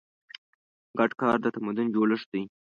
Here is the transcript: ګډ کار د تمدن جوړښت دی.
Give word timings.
ګډ 0.99 1.11
کار 1.21 1.37
د 1.41 1.45
تمدن 1.55 1.87
جوړښت 1.95 2.27
دی. 2.33 2.43